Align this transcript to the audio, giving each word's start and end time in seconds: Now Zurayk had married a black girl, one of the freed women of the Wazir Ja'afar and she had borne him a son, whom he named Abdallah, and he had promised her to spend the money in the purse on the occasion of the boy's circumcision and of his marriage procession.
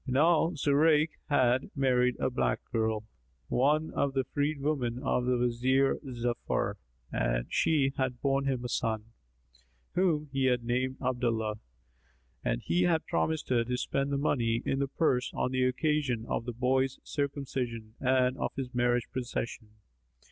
Now 0.07 0.53
Zurayk 0.55 1.11
had 1.29 1.69
married 1.75 2.17
a 2.19 2.31
black 2.31 2.59
girl, 2.71 3.03
one 3.49 3.93
of 3.93 4.13
the 4.13 4.23
freed 4.23 4.59
women 4.59 4.97
of 5.03 5.25
the 5.25 5.37
Wazir 5.37 5.99
Ja'afar 6.03 6.77
and 7.11 7.45
she 7.49 7.93
had 7.97 8.19
borne 8.19 8.45
him 8.45 8.65
a 8.65 8.67
son, 8.67 9.11
whom 9.93 10.27
he 10.33 10.51
named 10.59 10.97
Abdallah, 11.03 11.57
and 12.43 12.63
he 12.63 12.81
had 12.81 13.05
promised 13.05 13.49
her 13.49 13.63
to 13.63 13.77
spend 13.77 14.11
the 14.11 14.17
money 14.17 14.63
in 14.65 14.79
the 14.79 14.87
purse 14.87 15.31
on 15.35 15.51
the 15.51 15.65
occasion 15.65 16.25
of 16.27 16.45
the 16.45 16.53
boy's 16.53 16.97
circumcision 17.03 17.93
and 17.99 18.39
of 18.39 18.53
his 18.55 18.73
marriage 18.73 19.05
procession. 19.11 19.69